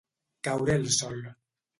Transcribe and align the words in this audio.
Caure 0.47 0.77
el 0.81 0.87
sol. 0.95 1.21